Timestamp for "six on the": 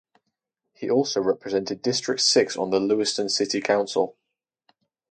2.21-2.79